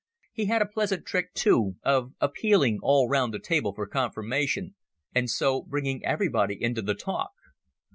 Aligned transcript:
He 0.33 0.45
had 0.47 0.63
a 0.63 0.65
pleasant 0.65 1.05
trick, 1.05 1.31
too, 1.35 1.75
of 1.83 2.13
appealing 2.19 2.79
all 2.81 3.07
round 3.07 3.31
the 3.35 3.39
table 3.39 3.71
for 3.71 3.85
confirmation, 3.85 4.73
and 5.13 5.29
so 5.29 5.61
bringing 5.61 6.03
everybody 6.03 6.59
into 6.59 6.81
the 6.81 6.95
talk. 6.95 7.29